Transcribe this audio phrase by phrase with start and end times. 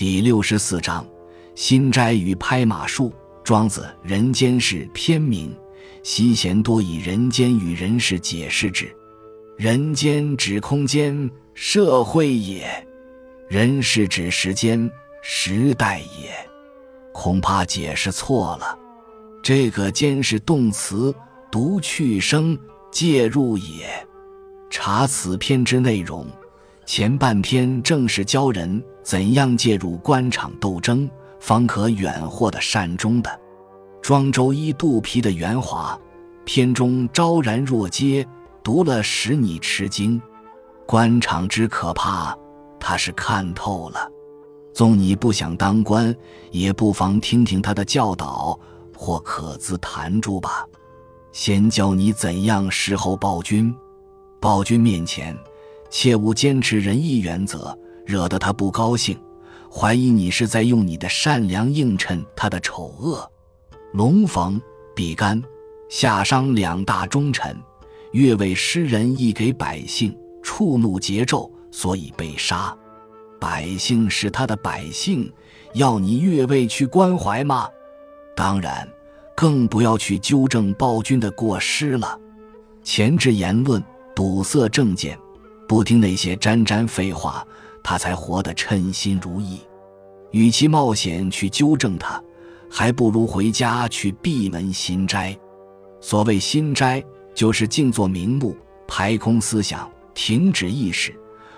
[0.00, 1.06] 第六十四章：
[1.54, 3.12] 心斋与拍马术。
[3.44, 5.54] 庄子《人间世》篇名，
[6.02, 8.90] 习贤多以人间与人世解释之。
[9.58, 12.64] 人间指空间、社会也；
[13.46, 14.90] 人世指时间、
[15.22, 16.32] 时代也。
[17.12, 18.78] 恐怕解释错了。
[19.42, 21.14] 这个“间”是动词，
[21.52, 22.58] 读去声
[22.90, 23.86] 介入也。
[24.70, 26.26] 查此篇之内容，
[26.92, 31.08] 前半篇正是教人怎样介入官场斗争。
[31.38, 33.40] 方可远获得善终的。
[34.02, 35.96] 庄周一肚皮的圆滑，
[36.44, 38.26] 篇中昭然若揭，
[38.64, 40.20] 读了使你吃惊。
[40.84, 42.36] 官场之可怕，
[42.80, 44.10] 他是看透了。
[44.74, 46.12] 纵你不想当官，
[46.50, 48.58] 也不妨听听他的教导，
[48.96, 50.66] 或可自弹珠吧。
[51.30, 53.72] 先教你怎样事后报君，
[54.40, 55.38] 报君面前，
[55.90, 57.76] 切勿坚持仁义原则，
[58.06, 59.18] 惹得他不高兴。
[59.70, 63.30] 怀疑你是在用你的善良映衬他的丑恶。
[63.92, 64.60] 龙逢、
[64.94, 65.40] 比干、
[65.88, 67.56] 夏商两大忠臣，
[68.12, 72.76] 越为诗人亦给百姓触怒桀纣，所以被杀。
[73.38, 75.32] 百姓是他的百姓，
[75.74, 77.68] 要你越位去关怀吗？
[78.36, 78.88] 当然，
[79.36, 82.18] 更不要去纠正暴君的过失了。
[82.82, 83.82] 前置言论，
[84.14, 85.18] 堵塞政见，
[85.70, 87.46] 不听那些沾沾废话。
[87.80, 89.60] 他才活得称心如意。
[90.32, 92.20] 与其冒险去纠正他，
[92.68, 95.38] 还不如回家去闭门心斋。
[96.00, 97.00] 所谓心斋，
[97.32, 98.56] 就是静坐瞑目，
[98.88, 101.14] 排空思想，停止意识，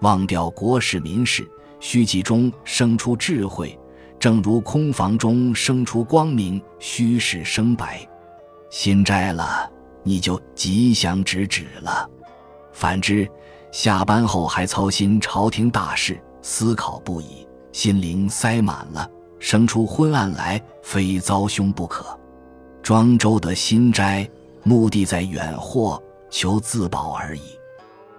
[0.00, 3.76] 忘掉国事民事，虚寂中生出智慧，
[4.20, 8.06] 正如空房中生出光明，虚实生白。
[8.68, 9.66] 心斋了，
[10.02, 12.06] 你就吉祥止止了。
[12.70, 13.28] 反之，
[13.74, 22.16] 下班后还操心朝廷大事，思考不已，心灵塞满了，生出昏暗来，非遭凶不可。
[22.84, 24.30] 庄周的心斋，
[24.62, 27.40] 目的在远祸，求自保而已，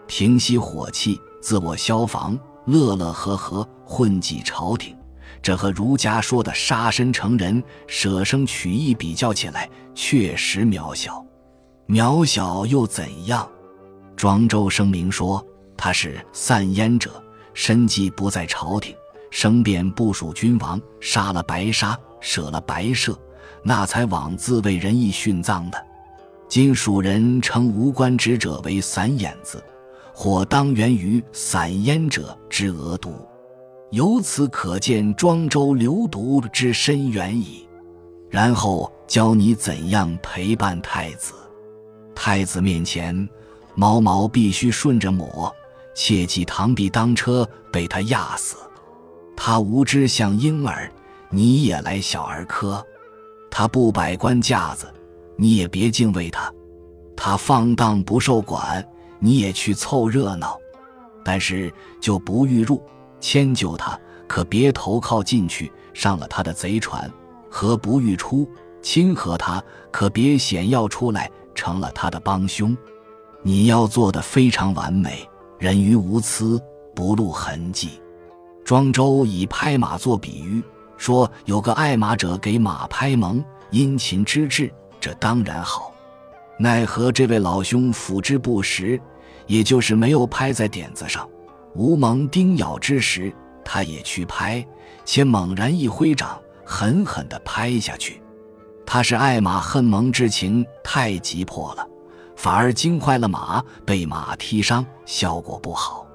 [0.07, 4.93] 平息火气，自我消防，乐乐呵呵，混迹朝廷。
[5.41, 11.25] 这和儒家说的杀身成仁、舍生取义比较起来，确实渺小。
[11.87, 13.47] 渺小又怎样？
[14.15, 15.45] 庄周声明说，
[15.75, 17.21] 他是散烟者，
[17.53, 18.95] 身既不在朝廷，
[19.29, 23.17] 生便部属君王，杀了白杀，舍了白舍，
[23.61, 25.85] 那才枉自为仁义殉葬的。
[26.47, 29.61] 今蜀人称无官职者为散眼子，
[30.13, 33.13] 或当源于散烟者之恶毒，
[33.91, 37.67] 由此可见庄周流毒之深远矣。
[38.29, 41.33] 然后教你怎样陪伴太子，
[42.15, 43.27] 太子面前。
[43.75, 45.53] 毛毛必须顺着抹，
[45.93, 48.55] 切记螳臂当车被他压死。
[49.35, 50.89] 他无知像婴儿，
[51.29, 52.83] 你也来小儿科。
[53.51, 54.91] 他不摆官架子，
[55.35, 56.51] 你也别敬畏他。
[57.17, 58.85] 他放荡不受管，
[59.19, 60.57] 你也去凑热闹。
[61.23, 62.81] 但是就不欲入，
[63.19, 67.09] 迁就他，可别投靠进去上了他的贼船；
[67.49, 68.47] 和不欲出，
[68.81, 72.77] 亲和他，可别显要出来成了他的帮凶。
[73.47, 75.23] 你要做的非常完美，
[75.59, 76.59] 人鱼无疵，
[76.95, 78.01] 不露痕迹。
[78.63, 80.63] 庄周以拍马做比喻，
[80.97, 85.93] 说有个爱马者给马拍蒙，殷勤之至，这当然好。
[86.57, 88.99] 奈何这位老兄辅之不实，
[89.45, 91.29] 也就是没有拍在点子上。
[91.75, 93.31] 无蒙叮咬之时，
[93.63, 94.65] 他也去拍，
[95.05, 98.19] 且猛然一挥掌，狠狠地拍下去。
[98.87, 101.87] 他是爱马恨蒙之情太急迫了。
[102.35, 106.05] 反而惊坏了马，被马踢伤，效果不好。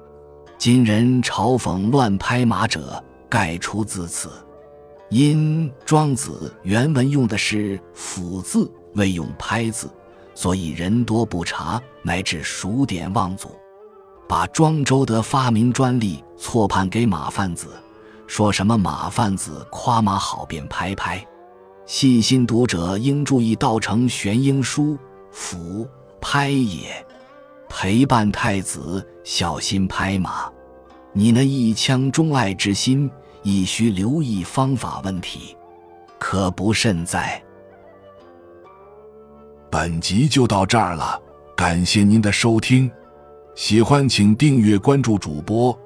[0.57, 4.29] 今人嘲讽乱拍马者，盖出自此。
[5.09, 9.89] 因庄子原文用的是“斧”字，未用“拍”字，
[10.33, 13.49] 所以人多不察，乃至数典忘祖，
[14.25, 17.67] 把庄周的发明专利错判给马贩子，
[18.25, 21.21] 说什么马贩子夸马好便拍拍。
[21.85, 24.97] 细心读者应注意道成玄英书
[25.31, 25.85] “斧”。
[26.21, 27.05] 拍也，
[27.67, 30.49] 陪伴太子，小心拍马。
[31.11, 33.09] 你那一腔钟爱之心，
[33.41, 35.57] 亦需留意方法问题，
[36.19, 37.41] 可不慎哉。
[39.69, 41.21] 本集就到这儿了，
[41.57, 42.89] 感谢您的收听，
[43.55, 45.77] 喜欢请订阅关注主播，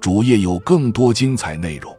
[0.00, 1.96] 主页有更多精彩内容。